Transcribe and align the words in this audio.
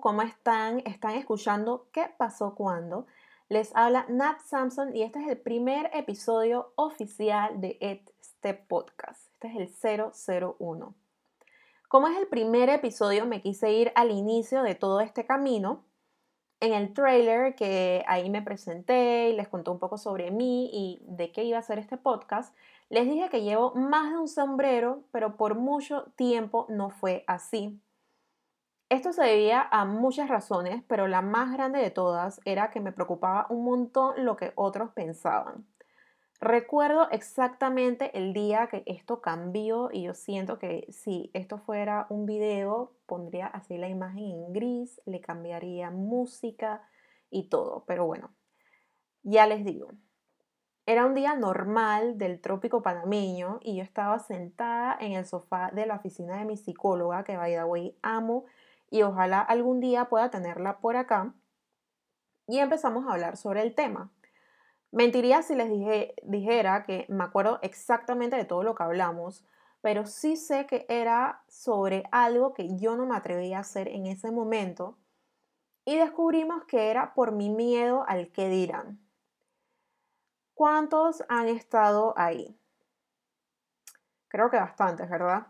¿cómo 0.00 0.22
están? 0.22 0.80
Están 0.84 1.12
escuchando 1.12 1.88
¿Qué 1.92 2.10
pasó 2.16 2.54
cuando? 2.54 3.06
Les 3.48 3.74
habla 3.74 4.06
Nat 4.08 4.40
Samson 4.40 4.94
y 4.94 5.02
este 5.02 5.20
es 5.20 5.28
el 5.28 5.38
primer 5.38 5.90
episodio 5.94 6.72
oficial 6.76 7.60
de 7.60 7.78
este 7.80 8.54
podcast. 8.54 9.28
Este 9.34 9.62
es 9.62 9.84
el 9.84 10.54
001. 10.58 10.94
Como 11.88 12.08
es 12.08 12.18
el 12.18 12.26
primer 12.26 12.68
episodio, 12.68 13.26
me 13.26 13.40
quise 13.40 13.72
ir 13.72 13.92
al 13.94 14.10
inicio 14.10 14.62
de 14.62 14.74
todo 14.74 15.00
este 15.00 15.24
camino. 15.24 15.84
En 16.60 16.74
el 16.74 16.92
trailer 16.92 17.54
que 17.54 18.04
ahí 18.06 18.28
me 18.30 18.42
presenté 18.42 19.30
y 19.30 19.36
les 19.36 19.48
conté 19.48 19.70
un 19.70 19.78
poco 19.78 19.96
sobre 19.96 20.30
mí 20.30 20.70
y 20.72 21.00
de 21.06 21.32
qué 21.32 21.44
iba 21.44 21.58
a 21.58 21.62
ser 21.62 21.78
este 21.78 21.96
podcast, 21.96 22.54
les 22.90 23.08
dije 23.08 23.30
que 23.30 23.42
llevo 23.42 23.74
más 23.74 24.10
de 24.10 24.18
un 24.18 24.28
sombrero, 24.28 25.04
pero 25.12 25.36
por 25.36 25.54
mucho 25.54 26.12
tiempo 26.16 26.66
no 26.68 26.90
fue 26.90 27.24
así. 27.26 27.80
Esto 28.90 29.12
se 29.12 29.22
debía 29.22 29.68
a 29.70 29.84
muchas 29.84 30.28
razones, 30.28 30.82
pero 30.88 31.08
la 31.08 31.20
más 31.20 31.52
grande 31.52 31.78
de 31.78 31.90
todas 31.90 32.40
era 32.46 32.70
que 32.70 32.80
me 32.80 32.92
preocupaba 32.92 33.46
un 33.50 33.64
montón 33.64 34.24
lo 34.24 34.36
que 34.36 34.52
otros 34.54 34.92
pensaban. 34.92 35.66
Recuerdo 36.40 37.10
exactamente 37.10 38.16
el 38.16 38.32
día 38.32 38.68
que 38.68 38.84
esto 38.86 39.20
cambió 39.20 39.90
y 39.92 40.04
yo 40.04 40.14
siento 40.14 40.58
que 40.58 40.86
si 40.90 41.30
esto 41.34 41.58
fuera 41.58 42.06
un 42.08 42.24
video, 42.24 42.92
pondría 43.04 43.48
así 43.48 43.76
la 43.76 43.88
imagen 43.88 44.24
en 44.24 44.52
gris, 44.54 45.02
le 45.04 45.20
cambiaría 45.20 45.90
música 45.90 46.80
y 47.28 47.48
todo, 47.50 47.84
pero 47.86 48.06
bueno, 48.06 48.30
ya 49.22 49.46
les 49.46 49.64
digo. 49.64 49.88
Era 50.86 51.04
un 51.04 51.14
día 51.14 51.34
normal 51.34 52.16
del 52.16 52.40
trópico 52.40 52.80
panameño 52.80 53.58
y 53.60 53.76
yo 53.76 53.82
estaba 53.82 54.18
sentada 54.18 54.96
en 54.98 55.12
el 55.12 55.26
sofá 55.26 55.70
de 55.72 55.84
la 55.84 55.96
oficina 55.96 56.38
de 56.38 56.46
mi 56.46 56.56
psicóloga, 56.56 57.24
que 57.24 57.36
by 57.36 57.52
the 57.52 57.64
way 57.64 57.98
amo 58.00 58.46
y 58.90 59.02
ojalá 59.02 59.40
algún 59.40 59.80
día 59.80 60.06
pueda 60.06 60.30
tenerla 60.30 60.78
por 60.78 60.96
acá. 60.96 61.34
Y 62.46 62.58
empezamos 62.58 63.06
a 63.06 63.12
hablar 63.12 63.36
sobre 63.36 63.62
el 63.62 63.74
tema. 63.74 64.10
Mentiría 64.90 65.42
si 65.42 65.54
les 65.54 65.68
dije, 65.68 66.14
dijera 66.22 66.84
que 66.84 67.04
me 67.08 67.24
acuerdo 67.24 67.58
exactamente 67.62 68.36
de 68.36 68.44
todo 68.44 68.62
lo 68.62 68.74
que 68.74 68.82
hablamos, 68.82 69.44
pero 69.82 70.06
sí 70.06 70.36
sé 70.36 70.66
que 70.66 70.86
era 70.88 71.42
sobre 71.48 72.04
algo 72.10 72.54
que 72.54 72.76
yo 72.78 72.96
no 72.96 73.06
me 73.06 73.16
atrevía 73.16 73.58
a 73.58 73.60
hacer 73.60 73.88
en 73.88 74.06
ese 74.06 74.30
momento 74.30 74.96
y 75.84 75.96
descubrimos 75.96 76.64
que 76.64 76.90
era 76.90 77.14
por 77.14 77.32
mi 77.32 77.50
miedo 77.50 78.04
al 78.06 78.32
que 78.32 78.48
dirán. 78.48 79.00
¿Cuántos 80.54 81.22
han 81.28 81.48
estado 81.48 82.14
ahí? 82.16 82.58
Creo 84.28 84.50
que 84.50 84.56
bastantes, 84.56 85.08
¿verdad? 85.08 85.46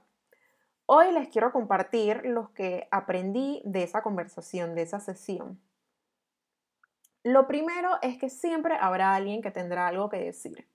Hoy 0.91 1.13
les 1.13 1.29
quiero 1.29 1.53
compartir 1.53 2.23
los 2.25 2.49
que 2.49 2.89
aprendí 2.91 3.61
de 3.67 3.83
esa 3.83 4.01
conversación, 4.01 4.75
de 4.75 4.81
esa 4.81 5.01
sesión. 5.01 5.61
Lo 7.23 7.47
primero 7.47 7.91
es 8.01 8.17
que 8.17 8.31
siempre 8.31 8.75
habrá 8.81 9.15
alguien 9.15 9.43
que 9.43 9.51
tendrá 9.51 9.87
algo 9.87 10.09
que 10.09 10.17
decir. 10.17 10.67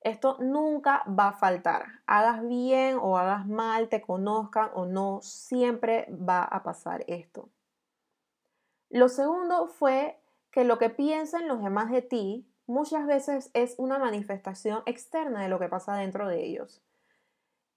Esto 0.00 0.36
nunca 0.40 1.04
va 1.08 1.28
a 1.28 1.32
faltar. 1.34 1.84
Hagas 2.08 2.44
bien 2.44 2.98
o 3.00 3.16
hagas 3.16 3.46
mal, 3.46 3.88
te 3.88 4.02
conozcan 4.02 4.68
o 4.74 4.84
no, 4.84 5.20
siempre 5.22 6.08
va 6.10 6.42
a 6.42 6.64
pasar 6.64 7.04
esto. 7.06 7.48
Lo 8.90 9.08
segundo 9.08 9.68
fue 9.68 10.18
que 10.50 10.64
lo 10.64 10.78
que 10.78 10.90
piensen 10.90 11.46
los 11.46 11.62
demás 11.62 11.88
de 11.92 12.02
ti 12.02 12.48
muchas 12.66 13.06
veces 13.06 13.52
es 13.54 13.76
una 13.78 14.00
manifestación 14.00 14.82
externa 14.86 15.40
de 15.40 15.48
lo 15.48 15.60
que 15.60 15.68
pasa 15.68 15.94
dentro 15.94 16.26
de 16.26 16.44
ellos. 16.44 16.82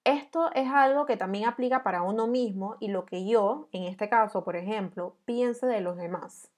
Esto 0.06 0.52
es 0.53 0.70
algo 0.70 1.08
que 1.08 1.17
también 1.17 1.45
aplica 1.45 1.81
para 1.81 2.03
uno 2.03 2.28
mismo 2.28 2.78
y 2.80 2.89
lo 2.89 3.08
que 3.08 3.25
yo, 3.25 3.70
en 3.72 3.86
este 3.86 4.08
caso, 4.08 4.44
por 4.44 4.56
ejemplo, 4.56 5.16
piense 5.25 5.66
de 5.66 5.81
los 5.81 5.98
demás. 5.98 6.52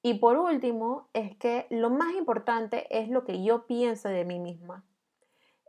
Y 0.00 0.14
por 0.14 0.36
último, 0.36 1.08
es 1.12 1.36
que 1.36 1.66
lo 1.70 1.90
más 1.90 2.14
importante 2.14 2.86
es 2.96 3.08
lo 3.08 3.24
que 3.24 3.42
yo 3.42 3.66
piense 3.66 4.08
de 4.10 4.24
mí 4.24 4.38
misma. 4.38 4.84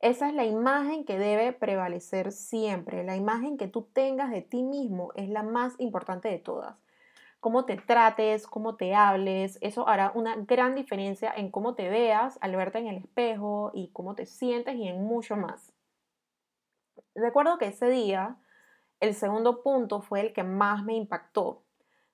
Esa 0.03 0.29
es 0.29 0.35
la 0.35 0.45
imagen 0.45 1.03
que 1.03 1.17
debe 1.17 1.51
prevalecer 1.51 2.31
siempre. 2.31 3.03
La 3.03 3.15
imagen 3.15 3.57
que 3.57 3.67
tú 3.67 3.81
tengas 3.91 4.29
de 4.29 4.43
ti 4.43 4.61
mismo 4.61 5.13
es 5.15 5.29
la 5.29 5.41
más 5.41 5.73
importante 5.79 6.27
de 6.27 6.37
todas. 6.37 6.75
Cómo 7.39 7.65
te 7.65 7.75
trates, 7.77 8.45
cómo 8.45 8.75
te 8.75 8.93
hables, 8.93 9.57
eso 9.61 9.87
hará 9.87 10.11
una 10.13 10.35
gran 10.35 10.75
diferencia 10.75 11.33
en 11.35 11.49
cómo 11.49 11.73
te 11.73 11.89
veas 11.89 12.37
al 12.41 12.55
verte 12.55 12.77
en 12.77 12.87
el 12.87 12.97
espejo 12.97 13.71
y 13.73 13.89
cómo 13.93 14.13
te 14.13 14.27
sientes 14.27 14.75
y 14.75 14.87
en 14.87 15.03
mucho 15.03 15.35
más. 15.37 15.74
Recuerdo 17.15 17.57
que 17.57 17.67
ese 17.67 17.89
día 17.89 18.35
el 18.99 19.13
segundo 19.15 19.63
punto 19.63 20.01
fue 20.01 20.21
el 20.21 20.33
que 20.33 20.43
más 20.43 20.83
me 20.83 20.95
impactó. 20.95 21.63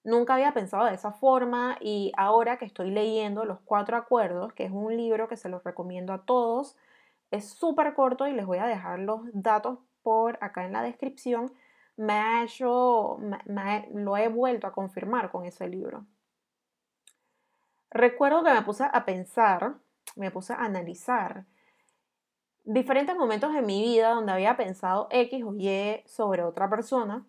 Nunca 0.03 0.33
había 0.33 0.53
pensado 0.53 0.85
de 0.85 0.95
esa 0.95 1.11
forma 1.11 1.77
y 1.79 2.11
ahora 2.17 2.57
que 2.57 2.65
estoy 2.65 2.89
leyendo 2.91 3.45
Los 3.45 3.59
Cuatro 3.61 3.97
Acuerdos, 3.97 4.53
que 4.53 4.65
es 4.65 4.71
un 4.71 4.95
libro 4.95 5.27
que 5.27 5.37
se 5.37 5.49
los 5.49 5.63
recomiendo 5.63 6.13
a 6.13 6.25
todos, 6.25 6.75
es 7.29 7.49
súper 7.49 7.93
corto 7.93 8.27
y 8.27 8.33
les 8.33 8.45
voy 8.45 8.57
a 8.57 8.65
dejar 8.65 8.99
los 8.99 9.21
datos 9.33 9.79
por 10.01 10.37
acá 10.41 10.65
en 10.65 10.73
la 10.73 10.81
descripción, 10.81 11.51
me 11.97 12.13
ha 12.13 12.43
hecho, 12.43 13.19
lo 13.93 14.17
he 14.17 14.27
vuelto 14.27 14.65
a 14.65 14.73
confirmar 14.73 15.31
con 15.31 15.45
ese 15.45 15.67
libro. 15.67 16.05
Recuerdo 17.91 18.43
que 18.43 18.53
me 18.53 18.61
puse 18.63 18.85
a 18.91 19.05
pensar, 19.05 19.75
me 20.15 20.31
puse 20.31 20.53
a 20.53 20.63
analizar 20.63 21.45
diferentes 22.63 23.15
momentos 23.15 23.53
en 23.55 23.65
mi 23.65 23.81
vida 23.81 24.11
donde 24.11 24.31
había 24.31 24.57
pensado 24.57 25.07
X 25.09 25.43
o 25.43 25.53
Y 25.55 26.03
sobre 26.05 26.43
otra 26.43 26.69
persona 26.69 27.25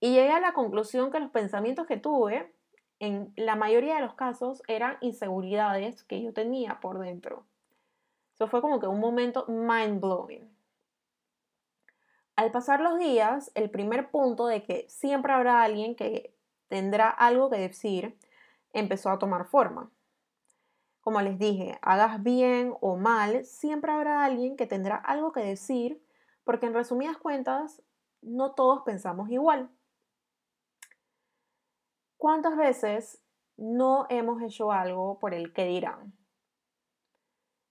y 0.00 0.12
llegué 0.12 0.30
a 0.30 0.40
la 0.40 0.52
conclusión 0.52 1.10
que 1.10 1.20
los 1.20 1.30
pensamientos 1.30 1.86
que 1.86 1.96
tuve 1.96 2.52
en 3.00 3.32
la 3.36 3.56
mayoría 3.56 3.96
de 3.96 4.02
los 4.02 4.14
casos 4.14 4.62
eran 4.68 4.96
inseguridades 5.00 6.02
que 6.04 6.22
yo 6.22 6.32
tenía 6.32 6.80
por 6.80 6.98
dentro. 6.98 7.44
Eso 8.34 8.48
fue 8.48 8.60
como 8.60 8.80
que 8.80 8.86
un 8.86 9.00
momento 9.00 9.46
mind 9.48 10.00
blowing. 10.00 10.48
Al 12.36 12.52
pasar 12.52 12.80
los 12.80 12.98
días, 12.98 13.50
el 13.56 13.68
primer 13.68 14.10
punto 14.10 14.46
de 14.46 14.62
que 14.62 14.86
siempre 14.88 15.32
habrá 15.32 15.62
alguien 15.62 15.96
que 15.96 16.32
tendrá 16.68 17.08
algo 17.08 17.50
que 17.50 17.58
decir 17.58 18.16
empezó 18.72 19.10
a 19.10 19.18
tomar 19.18 19.46
forma. 19.46 19.90
Como 21.00 21.20
les 21.22 21.38
dije, 21.38 21.78
hagas 21.82 22.22
bien 22.22 22.74
o 22.80 22.96
mal, 22.96 23.44
siempre 23.44 23.92
habrá 23.92 24.24
alguien 24.24 24.56
que 24.56 24.66
tendrá 24.66 24.96
algo 24.96 25.32
que 25.32 25.40
decir, 25.40 26.04
porque 26.44 26.66
en 26.66 26.74
resumidas 26.74 27.16
cuentas, 27.16 27.82
no 28.20 28.52
todos 28.54 28.82
pensamos 28.82 29.30
igual. 29.30 29.70
¿Cuántas 32.16 32.56
veces 32.56 33.22
no 33.56 34.06
hemos 34.10 34.42
hecho 34.42 34.72
algo 34.72 35.18
por 35.18 35.34
el 35.34 35.52
que 35.52 35.66
dirán? 35.66 36.12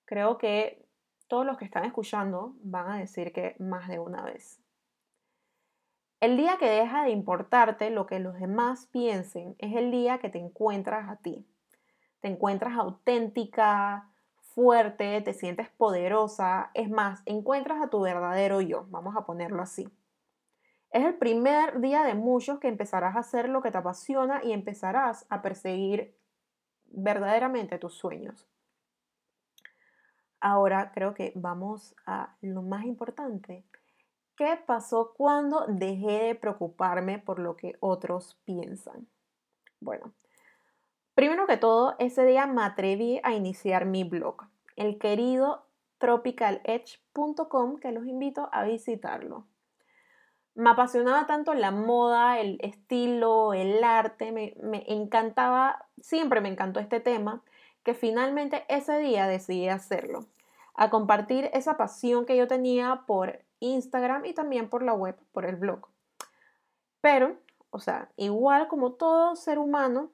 Creo 0.05 0.37
que 0.37 0.87
todos 1.27 1.45
los 1.45 1.57
que 1.57 1.65
están 1.65 1.83
escuchando 1.83 2.55
van 2.61 2.89
a 2.89 2.97
decir 2.97 3.33
que 3.33 3.55
más 3.59 3.89
de 3.89 3.99
una 3.99 4.23
vez. 4.23 4.61
El 6.19 6.37
día 6.37 6.57
que 6.57 6.69
deja 6.69 7.03
de 7.03 7.11
importarte 7.11 7.89
lo 7.89 8.07
que 8.07 8.19
los 8.19 8.39
demás 8.39 8.87
piensen 8.87 9.55
es 9.59 9.75
el 9.75 9.91
día 9.91 10.17
que 10.19 10.29
te 10.29 10.39
encuentras 10.39 11.09
a 11.09 11.17
ti 11.17 11.45
te 12.19 12.27
encuentras 12.27 12.77
auténtica, 12.77 14.09
fuerte, 14.39 15.21
te 15.21 15.33
sientes 15.33 15.69
poderosa, 15.69 16.71
es 16.73 16.89
más, 16.89 17.21
encuentras 17.25 17.81
a 17.81 17.89
tu 17.89 18.01
verdadero 18.01 18.61
yo, 18.61 18.85
vamos 18.89 19.15
a 19.15 19.25
ponerlo 19.25 19.61
así. 19.61 19.87
Es 20.89 21.05
el 21.05 21.15
primer 21.15 21.79
día 21.81 22.03
de 22.03 22.15
muchos 22.15 22.59
que 22.59 22.67
empezarás 22.67 23.15
a 23.15 23.19
hacer 23.19 23.49
lo 23.49 23.61
que 23.61 23.71
te 23.71 23.77
apasiona 23.77 24.43
y 24.43 24.53
empezarás 24.53 25.25
a 25.29 25.41
perseguir 25.41 26.17
verdaderamente 26.85 27.77
tus 27.77 27.93
sueños. 27.93 28.47
Ahora 30.39 30.91
creo 30.93 31.13
que 31.13 31.33
vamos 31.35 31.95
a 32.05 32.35
lo 32.41 32.61
más 32.61 32.85
importante. 32.85 33.65
¿Qué 34.35 34.57
pasó 34.65 35.13
cuando 35.15 35.65
dejé 35.67 36.25
de 36.25 36.35
preocuparme 36.35 37.19
por 37.19 37.39
lo 37.39 37.55
que 37.55 37.75
otros 37.79 38.39
piensan? 38.45 39.07
Bueno, 39.79 40.13
Primero 41.17 41.47
que 41.47 41.57
todo, 41.57 41.95
ese 41.97 42.27
día 42.27 42.45
me 42.45 42.61
atreví 42.61 43.19
a 43.23 43.33
iniciar 43.33 43.85
mi 43.85 44.03
blog, 44.03 44.43
el 44.75 44.99
querido 44.99 45.65
tropicaledge.com, 45.97 47.77
que 47.77 47.91
los 47.91 48.05
invito 48.05 48.49
a 48.51 48.63
visitarlo. 48.65 49.43
Me 50.53 50.69
apasionaba 50.69 51.25
tanto 51.25 51.55
la 51.55 51.71
moda, 51.71 52.39
el 52.39 52.59
estilo, 52.61 53.55
el 53.55 53.83
arte, 53.83 54.31
me, 54.31 54.53
me 54.61 54.83
encantaba, 54.85 55.87
siempre 55.99 56.39
me 56.39 56.49
encantó 56.49 56.79
este 56.79 56.99
tema, 56.99 57.41
que 57.81 57.95
finalmente 57.95 58.63
ese 58.69 58.99
día 58.99 59.25
decidí 59.25 59.69
hacerlo, 59.69 60.27
a 60.75 60.91
compartir 60.91 61.49
esa 61.51 61.77
pasión 61.77 62.27
que 62.27 62.37
yo 62.37 62.47
tenía 62.47 63.05
por 63.07 63.39
Instagram 63.59 64.23
y 64.25 64.35
también 64.35 64.69
por 64.69 64.83
la 64.83 64.93
web, 64.93 65.17
por 65.31 65.45
el 65.45 65.55
blog. 65.55 65.87
Pero, 67.01 67.37
o 67.71 67.79
sea, 67.79 68.11
igual 68.17 68.67
como 68.67 68.91
todo 68.91 69.35
ser 69.35 69.57
humano, 69.57 70.11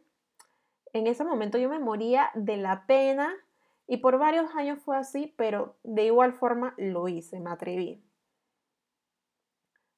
en 0.94 1.08
ese 1.08 1.24
momento 1.24 1.58
yo 1.58 1.70
me 1.70 1.80
moría 1.80 2.30
de 2.36 2.58
la 2.58 2.86
pena 2.86 3.34
y 3.88 3.98
por 3.98 4.18
varios 4.18 4.56
años 4.56 4.80
fue 4.84 4.96
así, 4.96 5.34
pero 5.38 5.76
de 5.84 6.06
igual 6.06 6.34
forma 6.34 6.74
lo 6.78 7.08
hice, 7.08 7.40
me 7.40 7.52
atreví. 7.52 8.04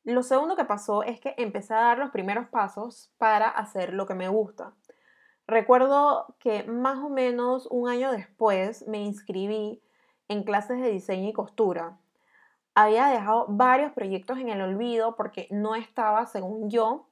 Lo 0.04 0.24
segundo 0.24 0.56
que 0.56 0.66
pasó 0.66 1.04
es 1.04 1.20
que 1.20 1.36
empecé 1.38 1.74
a 1.74 1.82
dar 1.82 1.98
los 1.98 2.12
primeros 2.12 2.48
pasos 2.50 3.12
para 3.18 3.50
hacer 3.50 3.94
lo 3.94 4.06
que 4.06 4.14
me 4.14 4.30
gusta. 4.30 4.74
Recuerdo 5.48 6.36
que 6.40 6.64
más 6.64 7.00
o 7.00 7.10
menos 7.10 7.68
un 7.70 7.90
año 7.90 8.12
después 8.12 8.88
me 8.88 9.00
inscribí 9.04 9.84
en 10.28 10.44
clases 10.44 10.80
de 10.82 10.90
diseño 10.90 11.30
y 11.30 11.34
costura. 11.34 11.98
Había 12.74 13.08
dejado 13.08 13.46
varios 13.50 13.92
proyectos 13.94 14.38
en 14.40 14.50
el 14.50 14.62
olvido 14.62 15.16
porque 15.16 15.48
no 15.52 15.76
estaba, 15.76 16.26
según 16.26 16.70
yo, 16.70 17.08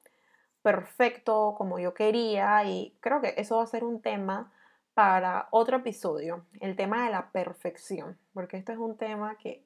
perfecto 0.64 1.54
como 1.58 1.78
yo 1.78 1.92
quería 1.92 2.64
y 2.64 2.96
creo 3.00 3.20
que 3.20 3.34
eso 3.36 3.58
va 3.58 3.64
a 3.64 3.66
ser 3.66 3.84
un 3.84 4.00
tema 4.00 4.50
para 4.94 5.46
otro 5.50 5.76
episodio, 5.76 6.46
el 6.58 6.74
tema 6.74 7.04
de 7.04 7.10
la 7.10 7.30
perfección, 7.32 8.18
porque 8.32 8.56
este 8.56 8.72
es 8.72 8.78
un 8.78 8.96
tema 8.96 9.36
que 9.36 9.62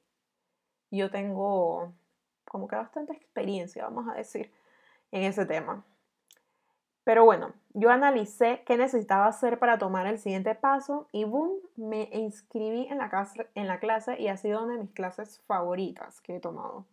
yo 0.91 1.09
tengo 1.09 1.93
como 2.45 2.67
que 2.67 2.75
bastante 2.75 3.13
experiencia, 3.13 3.85
vamos 3.85 4.09
a 4.09 4.15
decir, 4.15 4.53
en 5.13 5.23
ese 5.23 5.47
tema. 5.47 5.85
Pero 7.05 7.25
bueno, 7.25 7.53
yo 7.75 7.91
analicé 7.91 8.65
qué 8.67 8.77
necesitaba 8.77 9.29
hacer 9.29 9.61
para 9.61 9.79
tomar 9.79 10.09
el 10.09 10.19
siguiente 10.19 10.57
paso 10.57 11.07
y 11.13 11.23
boom, 11.23 11.61
me 11.77 12.09
inscribí 12.13 12.89
en 12.89 12.99
la, 12.99 13.09
clase, 13.09 13.49
en 13.55 13.69
la 13.69 13.79
clase 13.79 14.21
y 14.21 14.27
ha 14.27 14.37
sido 14.37 14.65
una 14.65 14.75
de 14.75 14.81
mis 14.81 14.91
clases 14.91 15.41
favoritas 15.47 16.21
que 16.21 16.37
he 16.37 16.41
tomado. 16.41 16.87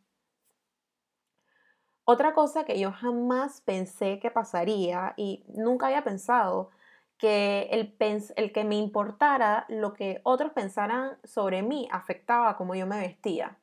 Otra 2.07 2.35
cosa 2.35 2.65
que 2.65 2.79
yo 2.79 2.91
jamás 2.91 3.61
pensé 3.61 4.19
que 4.19 4.29
pasaría 4.29 5.15
y 5.17 5.43
nunca 5.47 5.87
había 5.87 6.03
pensado 6.03 6.69
que 7.17 7.63
el, 7.71 7.95
el 8.35 8.51
que 8.53 8.63
me 8.63 8.75
importara 8.75 9.65
lo 9.69 9.93
que 9.93 10.21
otros 10.23 10.51
pensaran 10.51 11.17
sobre 11.23 11.63
mí 11.63 11.87
afectaba 11.91 12.57
como 12.57 12.75
yo 12.75 12.85
me 12.85 12.99
vestía. 12.99 13.57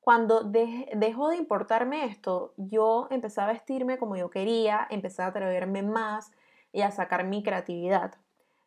Cuando 0.00 0.42
dejó 0.42 1.28
de 1.30 1.36
importarme 1.36 2.04
esto, 2.04 2.52
yo 2.58 3.06
empecé 3.10 3.40
a 3.40 3.46
vestirme 3.46 3.98
como 3.98 4.16
yo 4.16 4.28
quería, 4.28 4.86
empecé 4.90 5.22
a 5.22 5.28
atreverme 5.28 5.82
más 5.82 6.32
y 6.70 6.82
a 6.82 6.90
sacar 6.90 7.24
mi 7.24 7.42
creatividad. 7.42 8.16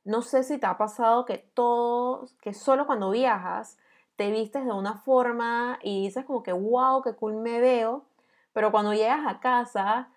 No 0.05 0.23
sé 0.23 0.43
si 0.43 0.57
te 0.57 0.65
ha 0.65 0.77
pasado 0.77 1.25
que 1.25 1.37
todo, 1.37 2.25
que 2.41 2.53
solo 2.53 2.87
cuando 2.87 3.11
viajas 3.11 3.77
te 4.15 4.31
vistes 4.31 4.65
de 4.65 4.71
una 4.71 4.97
forma 4.97 5.79
y 5.83 6.03
dices 6.03 6.25
como 6.25 6.43
que 6.43 6.53
wow, 6.53 7.01
qué 7.01 7.13
cool 7.15 7.35
me 7.35 7.59
veo, 7.59 8.05
pero 8.53 8.71
cuando 8.71 8.93
llegas 8.93 9.25
a 9.27 9.39
casa 9.39 10.09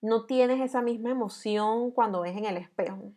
no 0.00 0.26
tienes 0.26 0.60
esa 0.60 0.82
misma 0.82 1.10
emoción 1.10 1.90
cuando 1.90 2.22
ves 2.22 2.36
en 2.36 2.44
el 2.44 2.56
espejo. 2.56 3.12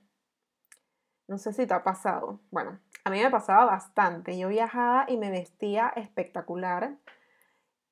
No 1.28 1.38
sé 1.38 1.54
si 1.54 1.68
te 1.68 1.74
ha 1.74 1.84
pasado. 1.84 2.40
Bueno, 2.50 2.80
a 3.04 3.10
mí 3.12 3.22
me 3.22 3.30
pasaba 3.30 3.66
bastante. 3.66 4.38
Yo 4.38 4.48
viajaba 4.48 5.06
y 5.08 5.18
me 5.18 5.30
vestía 5.30 5.90
espectacular, 5.96 6.98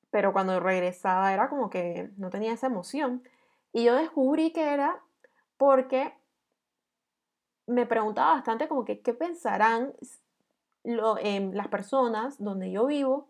pero 0.10 0.34
cuando 0.34 0.60
regresaba 0.60 1.34
era 1.34 1.50
como 1.50 1.69
que 1.69 2.10
no 2.18 2.30
tenía 2.30 2.54
esa 2.54 2.68
emoción. 2.68 3.24
Y 3.72 3.84
yo 3.84 3.95
descubrí 3.95 4.51
que 4.54 4.74
era 4.74 5.04
porque 5.57 6.13
me 7.68 7.86
preguntaba 7.86 8.34
bastante 8.34 8.68
como 8.68 8.86
que 8.86 9.01
qué 9.01 9.13
pensarán 9.13 9.94
em, 11.22 11.51
las 11.54 11.68
personas 11.68 12.42
donde 12.42 12.72
yo 12.72 12.86
vivo 12.86 13.28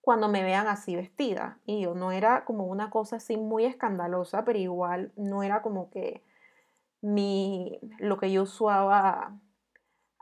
cuando 0.00 0.28
me 0.28 0.42
vean 0.42 0.66
así 0.68 0.96
vestida. 0.96 1.58
Y 1.64 1.82
yo 1.82 1.94
no 1.94 2.12
era 2.12 2.44
como 2.44 2.64
una 2.64 2.90
cosa 2.90 3.16
así 3.16 3.36
muy 3.36 3.64
escandalosa, 3.64 4.44
pero 4.44 4.58
igual 4.58 5.12
no 5.16 5.42
era 5.42 5.62
como 5.62 5.90
que 5.90 6.24
mi, 7.00 7.78
lo 7.98 8.18
que 8.18 8.30
yo 8.32 8.42
usaba 8.42 9.38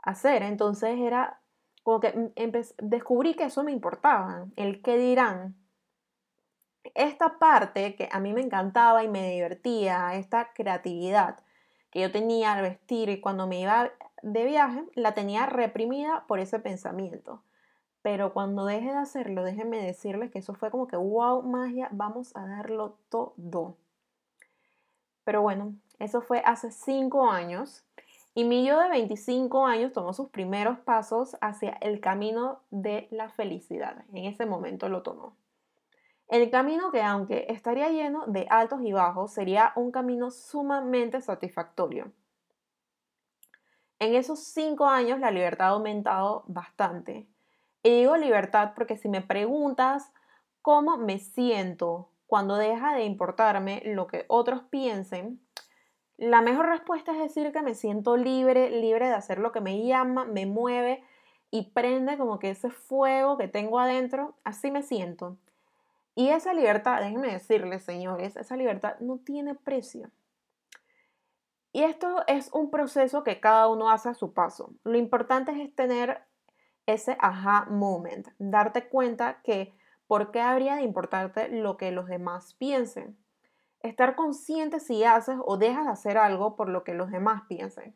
hacer. 0.03 0.43
Entonces 0.43 0.99
era 0.99 1.41
como 1.83 1.99
que 1.99 2.31
descubrí 2.79 3.33
que 3.35 3.45
eso 3.45 3.63
me 3.63 3.71
importaba, 3.71 4.47
el 4.55 4.81
qué 4.81 4.97
dirán. 4.97 5.55
Esta 6.95 7.39
parte 7.39 7.95
que 7.95 8.09
a 8.11 8.19
mí 8.19 8.33
me 8.33 8.41
encantaba 8.41 9.03
y 9.03 9.07
me 9.07 9.31
divertía, 9.31 10.15
esta 10.15 10.51
creatividad 10.53 11.37
que 11.91 12.01
yo 12.01 12.11
tenía 12.11 12.53
al 12.53 12.61
vestir 12.61 13.09
y 13.09 13.21
cuando 13.21 13.47
me 13.47 13.61
iba 13.61 13.91
de 14.21 14.45
viaje, 14.45 14.83
la 14.95 15.13
tenía 15.13 15.45
reprimida 15.45 16.25
por 16.27 16.39
ese 16.39 16.59
pensamiento. 16.59 17.41
Pero 18.01 18.33
cuando 18.33 18.65
deje 18.65 18.91
de 18.91 18.97
hacerlo, 18.97 19.43
déjenme 19.43 19.83
decirles 19.83 20.31
que 20.31 20.39
eso 20.39 20.53
fue 20.53 20.71
como 20.71 20.87
que, 20.87 20.95
wow, 20.95 21.41
magia, 21.43 21.89
vamos 21.91 22.35
a 22.35 22.45
darlo 22.47 22.97
todo. 23.09 23.77
Pero 25.23 25.41
bueno, 25.41 25.75
eso 25.99 26.21
fue 26.21 26.41
hace 26.45 26.71
cinco 26.71 27.29
años. 27.29 27.83
Y 28.33 28.45
mi 28.45 28.65
yo 28.65 28.79
de 28.79 28.89
25 28.89 29.65
años 29.65 29.93
tomó 29.93 30.13
sus 30.13 30.29
primeros 30.29 30.79
pasos 30.79 31.35
hacia 31.41 31.71
el 31.81 31.99
camino 31.99 32.61
de 32.69 33.07
la 33.09 33.29
felicidad. 33.29 34.05
En 34.13 34.25
ese 34.25 34.45
momento 34.45 34.89
lo 34.89 35.01
tomó. 35.01 35.35
El 36.27 36.49
camino 36.51 36.91
que 36.91 37.01
aunque 37.01 37.45
estaría 37.49 37.89
lleno 37.89 38.25
de 38.27 38.47
altos 38.49 38.81
y 38.83 38.93
bajos, 38.93 39.33
sería 39.33 39.73
un 39.75 39.91
camino 39.91 40.29
sumamente 40.29 41.19
satisfactorio. 41.21 42.11
En 43.99 44.15
esos 44.15 44.39
cinco 44.39 44.87
años 44.87 45.19
la 45.19 45.31
libertad 45.31 45.67
ha 45.67 45.71
aumentado 45.71 46.43
bastante. 46.47 47.27
Y 47.83 47.89
digo 47.89 48.17
libertad 48.17 48.73
porque 48.75 48.97
si 48.97 49.09
me 49.09 49.21
preguntas 49.21 50.11
cómo 50.61 50.97
me 50.97 51.19
siento 51.19 52.09
cuando 52.27 52.57
deja 52.57 52.93
de 52.93 53.05
importarme 53.05 53.81
lo 53.85 54.07
que 54.07 54.25
otros 54.27 54.61
piensen, 54.69 55.39
la 56.17 56.41
mejor 56.41 56.67
respuesta 56.67 57.11
es 57.11 57.19
decir 57.19 57.51
que 57.51 57.61
me 57.61 57.75
siento 57.75 58.17
libre, 58.17 58.69
libre 58.69 59.07
de 59.07 59.13
hacer 59.13 59.39
lo 59.39 59.51
que 59.51 59.61
me 59.61 59.85
llama, 59.85 60.25
me 60.25 60.45
mueve 60.45 61.03
y 61.51 61.71
prende 61.71 62.17
como 62.17 62.39
que 62.39 62.49
ese 62.49 62.69
fuego 62.69 63.37
que 63.37 63.47
tengo 63.47 63.79
adentro, 63.79 64.35
así 64.43 64.71
me 64.71 64.83
siento. 64.83 65.37
Y 66.15 66.29
esa 66.29 66.53
libertad, 66.53 66.99
déjenme 67.01 67.31
decirles, 67.31 67.83
señores, 67.83 68.35
esa 68.35 68.57
libertad 68.57 68.95
no 68.99 69.19
tiene 69.19 69.53
precio. 69.53 70.09
Y 71.71 71.83
esto 71.83 72.23
es 72.27 72.49
un 72.53 72.71
proceso 72.71 73.23
que 73.23 73.39
cada 73.39 73.67
uno 73.67 73.89
hace 73.89 74.09
a 74.09 74.13
su 74.13 74.33
paso. 74.33 74.71
Lo 74.83 74.97
importante 74.97 75.51
es 75.61 75.75
tener 75.75 76.23
ese 76.85 77.17
aha 77.19 77.67
moment, 77.69 78.27
darte 78.39 78.87
cuenta 78.87 79.41
que 79.43 79.73
por 80.07 80.31
qué 80.31 80.39
habría 80.41 80.75
de 80.75 80.83
importarte 80.83 81.49
lo 81.49 81.77
que 81.77 81.91
los 81.91 82.07
demás 82.07 82.55
piensen. 82.55 83.17
Estar 83.81 84.15
consciente 84.15 84.79
si 84.79 85.03
haces 85.03 85.37
o 85.45 85.57
dejas 85.57 85.85
de 85.85 85.91
hacer 85.91 86.17
algo 86.17 86.55
por 86.55 86.69
lo 86.69 86.83
que 86.83 86.93
los 86.93 87.11
demás 87.11 87.43
piensen. 87.47 87.95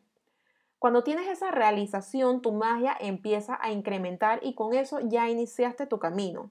Cuando 0.78 1.02
tienes 1.04 1.28
esa 1.28 1.50
realización, 1.50 2.42
tu 2.42 2.52
magia 2.52 2.96
empieza 3.00 3.58
a 3.60 3.70
incrementar 3.70 4.40
y 4.42 4.54
con 4.54 4.74
eso 4.74 5.00
ya 5.00 5.28
iniciaste 5.28 5.86
tu 5.86 5.98
camino. 5.98 6.50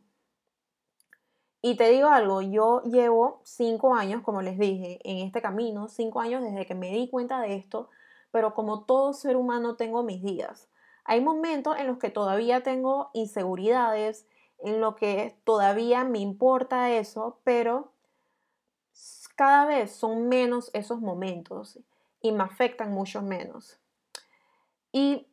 Y 1.61 1.75
te 1.75 1.89
digo 1.89 2.07
algo, 2.09 2.41
yo 2.41 2.81
llevo 2.83 3.41
cinco 3.43 3.93
años, 3.93 4.23
como 4.23 4.41
les 4.41 4.57
dije, 4.57 4.99
en 5.03 5.19
este 5.19 5.41
camino, 5.41 5.87
cinco 5.89 6.19
años 6.19 6.43
desde 6.43 6.65
que 6.65 6.73
me 6.73 6.91
di 6.91 7.07
cuenta 7.07 7.39
de 7.39 7.55
esto, 7.55 7.89
pero 8.31 8.55
como 8.55 8.85
todo 8.85 9.13
ser 9.13 9.35
humano 9.35 9.75
tengo 9.75 10.01
mis 10.01 10.23
días. 10.23 10.69
Hay 11.03 11.21
momentos 11.21 11.77
en 11.77 11.87
los 11.87 11.99
que 11.99 12.09
todavía 12.09 12.63
tengo 12.63 13.11
inseguridades, 13.13 14.25
en 14.59 14.81
lo 14.81 14.95
que 14.95 15.37
todavía 15.43 16.03
me 16.03 16.19
importa 16.19 16.91
eso, 16.91 17.39
pero 17.43 17.91
cada 19.35 19.65
vez 19.65 19.91
son 19.91 20.29
menos 20.29 20.71
esos 20.73 20.99
momentos 20.99 21.79
y 22.21 22.31
me 22.31 22.43
afectan 22.43 22.91
mucho 22.91 23.21
menos. 23.21 23.79
Y 24.91 25.27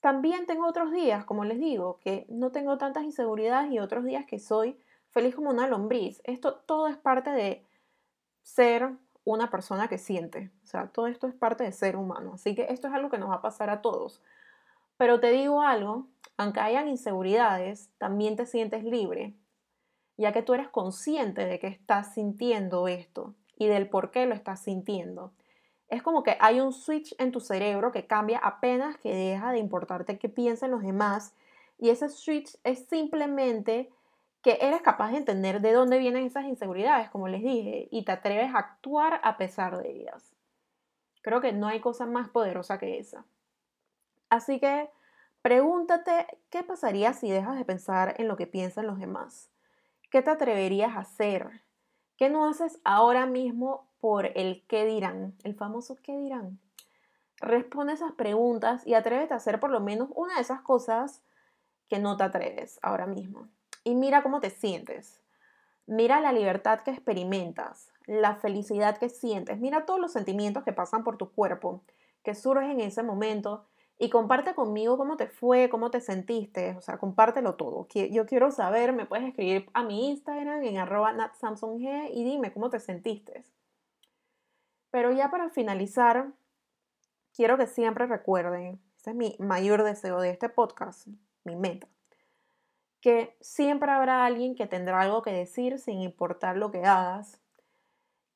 también 0.00 0.46
tengo 0.46 0.66
otros 0.66 0.92
días, 0.92 1.24
como 1.24 1.44
les 1.44 1.58
digo, 1.58 1.98
que 2.00 2.26
no 2.28 2.52
tengo 2.52 2.78
tantas 2.78 3.04
inseguridades 3.04 3.72
y 3.72 3.78
otros 3.78 4.04
días 4.04 4.24
que 4.26 4.38
soy 4.38 4.78
feliz 5.18 5.34
como 5.34 5.50
una 5.50 5.66
lombriz. 5.66 6.20
Esto 6.22 6.54
todo 6.54 6.86
es 6.86 6.96
parte 6.96 7.30
de 7.30 7.66
ser 8.42 8.92
una 9.24 9.50
persona 9.50 9.88
que 9.88 9.98
siente. 9.98 10.52
O 10.62 10.66
sea, 10.68 10.86
todo 10.86 11.08
esto 11.08 11.26
es 11.26 11.34
parte 11.34 11.64
de 11.64 11.72
ser 11.72 11.96
humano. 11.96 12.34
Así 12.34 12.54
que 12.54 12.68
esto 12.70 12.86
es 12.86 12.94
algo 12.94 13.10
que 13.10 13.18
nos 13.18 13.30
va 13.30 13.34
a 13.34 13.42
pasar 13.42 13.68
a 13.68 13.82
todos. 13.82 14.22
Pero 14.96 15.18
te 15.18 15.32
digo 15.32 15.62
algo, 15.62 16.06
aunque 16.36 16.60
hayan 16.60 16.86
inseguridades, 16.86 17.90
también 17.98 18.36
te 18.36 18.46
sientes 18.46 18.84
libre, 18.84 19.34
ya 20.16 20.32
que 20.32 20.42
tú 20.42 20.54
eres 20.54 20.68
consciente 20.68 21.46
de 21.46 21.58
que 21.58 21.66
estás 21.66 22.14
sintiendo 22.14 22.86
esto 22.86 23.34
y 23.56 23.66
del 23.66 23.88
por 23.88 24.12
qué 24.12 24.24
lo 24.26 24.36
estás 24.36 24.62
sintiendo. 24.62 25.32
Es 25.88 26.00
como 26.00 26.22
que 26.22 26.36
hay 26.38 26.60
un 26.60 26.72
switch 26.72 27.12
en 27.18 27.32
tu 27.32 27.40
cerebro 27.40 27.90
que 27.90 28.06
cambia 28.06 28.38
apenas 28.38 28.96
que 28.98 29.12
deja 29.12 29.50
de 29.50 29.58
importarte 29.58 30.16
qué 30.16 30.28
piensan 30.28 30.70
los 30.70 30.82
demás 30.82 31.34
y 31.76 31.90
ese 31.90 32.08
switch 32.08 32.56
es 32.62 32.86
simplemente 32.86 33.90
que 34.42 34.58
eres 34.60 34.82
capaz 34.82 35.10
de 35.10 35.18
entender 35.18 35.60
de 35.60 35.72
dónde 35.72 35.98
vienen 35.98 36.24
esas 36.24 36.44
inseguridades, 36.44 37.10
como 37.10 37.28
les 37.28 37.42
dije, 37.42 37.88
y 37.90 38.04
te 38.04 38.12
atreves 38.12 38.54
a 38.54 38.58
actuar 38.58 39.20
a 39.24 39.36
pesar 39.36 39.76
de 39.78 39.90
ellas. 39.90 40.34
Creo 41.22 41.40
que 41.40 41.52
no 41.52 41.66
hay 41.66 41.80
cosa 41.80 42.06
más 42.06 42.28
poderosa 42.28 42.78
que 42.78 42.98
esa. 42.98 43.24
Así 44.30 44.60
que 44.60 44.90
pregúntate 45.42 46.26
qué 46.50 46.62
pasaría 46.62 47.12
si 47.12 47.30
dejas 47.30 47.58
de 47.58 47.64
pensar 47.64 48.14
en 48.18 48.28
lo 48.28 48.36
que 48.36 48.46
piensan 48.46 48.86
los 48.86 48.98
demás. 48.98 49.50
¿Qué 50.10 50.22
te 50.22 50.30
atreverías 50.30 50.96
a 50.96 51.00
hacer? 51.00 51.62
¿Qué 52.16 52.30
no 52.30 52.48
haces 52.48 52.80
ahora 52.84 53.26
mismo 53.26 53.88
por 54.00 54.26
el 54.38 54.64
qué 54.68 54.84
dirán? 54.84 55.34
El 55.44 55.54
famoso 55.54 55.96
qué 56.02 56.16
dirán. 56.16 56.60
Responde 57.40 57.92
esas 57.92 58.12
preguntas 58.12 58.86
y 58.86 58.94
atrévete 58.94 59.34
a 59.34 59.36
hacer 59.36 59.60
por 59.60 59.70
lo 59.70 59.80
menos 59.80 60.08
una 60.14 60.36
de 60.36 60.40
esas 60.40 60.60
cosas 60.60 61.22
que 61.88 61.98
no 61.98 62.16
te 62.16 62.24
atreves 62.24 62.78
ahora 62.82 63.06
mismo. 63.06 63.48
Y 63.84 63.94
mira 63.94 64.22
cómo 64.22 64.40
te 64.40 64.50
sientes. 64.50 65.20
Mira 65.86 66.20
la 66.20 66.32
libertad 66.32 66.80
que 66.80 66.90
experimentas, 66.90 67.90
la 68.06 68.36
felicidad 68.36 68.98
que 68.98 69.08
sientes, 69.08 69.58
mira 69.58 69.86
todos 69.86 69.98
los 69.98 70.12
sentimientos 70.12 70.62
que 70.62 70.74
pasan 70.74 71.02
por 71.02 71.16
tu 71.16 71.30
cuerpo, 71.30 71.82
que 72.22 72.34
surgen 72.34 72.72
en 72.72 72.80
ese 72.82 73.02
momento 73.02 73.64
y 73.98 74.10
comparte 74.10 74.54
conmigo 74.54 74.96
cómo 74.96 75.16
te 75.16 75.28
fue, 75.28 75.68
cómo 75.68 75.90
te 75.90 76.00
sentiste, 76.00 76.76
o 76.76 76.80
sea, 76.80 76.98
compártelo 76.98 77.54
todo. 77.54 77.88
Yo 77.88 78.26
quiero 78.26 78.50
saber, 78.50 78.92
me 78.92 79.06
puedes 79.06 79.26
escribir 79.26 79.68
a 79.72 79.82
mi 79.82 80.10
Instagram 80.10 80.62
en 80.62 80.76
arroba 80.78 81.12
natsamsung 81.12 81.80
y 81.80 82.22
dime 82.22 82.52
cómo 82.52 82.70
te 82.70 82.80
sentiste. 82.80 83.44
Pero 84.90 85.10
ya 85.12 85.30
para 85.30 85.50
finalizar, 85.50 86.32
quiero 87.34 87.56
que 87.56 87.66
siempre 87.66 88.06
recuerden, 88.06 88.80
este 88.96 89.10
es 89.10 89.16
mi 89.16 89.36
mayor 89.38 89.82
deseo 89.82 90.20
de 90.20 90.30
este 90.30 90.48
podcast, 90.48 91.08
mi 91.44 91.56
meta, 91.56 91.88
que 93.00 93.36
siempre 93.40 93.90
habrá 93.90 94.24
alguien 94.24 94.54
que 94.54 94.66
tendrá 94.66 95.00
algo 95.00 95.22
que 95.22 95.32
decir 95.32 95.78
sin 95.78 96.00
importar 96.00 96.56
lo 96.56 96.70
que 96.70 96.84
hagas, 96.84 97.40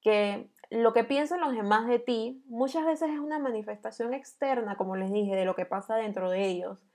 que 0.01 0.51
lo 0.71 0.93
que 0.93 1.05
piensan 1.05 1.41
los 1.41 1.53
demás 1.53 1.87
de 1.87 1.99
ti 1.99 2.43
muchas 2.47 2.87
veces 2.87 3.11
es 3.11 3.19
una 3.19 3.39
manifestación 3.39 4.15
externa, 4.15 4.77
como 4.77 4.97
les 4.97 5.13
dije, 5.13 5.37
de 5.37 5.45
lo 5.45 5.55
que 5.55 5.67
pasa 5.67 5.97
dentro 5.97 6.31
de 6.31 6.47
ellos. 6.47 6.87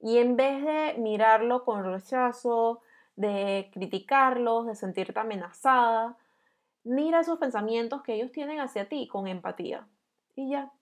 Y 0.00 0.18
en 0.18 0.36
vez 0.36 0.64
de 0.64 0.94
mirarlo 0.98 1.64
con 1.64 1.84
rechazo, 1.84 2.80
de 3.14 3.70
criticarlos, 3.72 4.66
de 4.66 4.74
sentirte 4.74 5.20
amenazada, 5.20 6.16
mira 6.82 7.20
esos 7.20 7.38
pensamientos 7.38 8.02
que 8.02 8.14
ellos 8.14 8.32
tienen 8.32 8.58
hacia 8.58 8.88
ti 8.88 9.06
con 9.06 9.28
empatía. 9.28 9.86
Y 10.34 10.50
ya. 10.50 10.72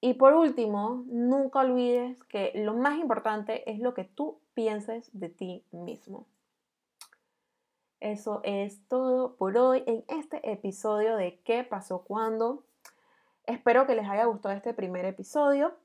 Y 0.00 0.14
por 0.14 0.34
último, 0.34 1.04
nunca 1.06 1.60
olvides 1.60 2.22
que 2.24 2.52
lo 2.56 2.74
más 2.74 2.98
importante 2.98 3.70
es 3.70 3.78
lo 3.78 3.94
que 3.94 4.04
tú 4.04 4.40
pienses 4.56 5.10
de 5.12 5.28
ti 5.28 5.64
mismo. 5.70 6.26
Eso 8.00 8.40
es 8.42 8.80
todo 8.88 9.36
por 9.36 9.56
hoy 9.56 9.84
en 9.86 10.04
este 10.08 10.50
episodio 10.50 11.16
de 11.16 11.40
¿Qué 11.44 11.62
pasó 11.62 12.02
cuando? 12.02 12.64
Espero 13.44 13.86
que 13.86 13.94
les 13.94 14.08
haya 14.08 14.24
gustado 14.24 14.54
este 14.54 14.72
primer 14.72 15.04
episodio. 15.04 15.76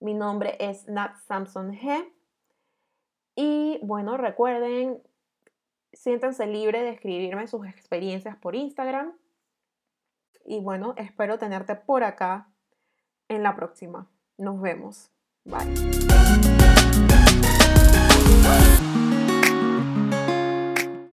Mi 0.00 0.12
nombre 0.12 0.56
es 0.58 0.88
Nat 0.88 1.16
Samson 1.28 1.72
G. 1.72 2.12
Y 3.36 3.78
bueno, 3.82 4.16
recuerden, 4.16 5.00
siéntanse 5.92 6.46
libres 6.46 6.82
de 6.82 6.90
escribirme 6.90 7.46
sus 7.46 7.64
experiencias 7.66 8.36
por 8.36 8.56
Instagram. 8.56 9.12
Y 10.44 10.60
bueno, 10.60 10.94
espero 10.96 11.38
tenerte 11.38 11.76
por 11.76 12.02
acá 12.02 12.48
en 13.28 13.44
la 13.44 13.54
próxima. 13.54 14.10
Nos 14.36 14.60
vemos. 14.60 15.10
Bye. 15.44 16.55
Oh. 18.48 18.95